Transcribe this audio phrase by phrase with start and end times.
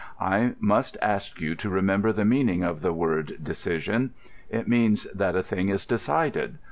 [0.19, 4.15] I must ask you to remember the meaning of the word decision.
[4.49, 6.57] It means that a thing is decided.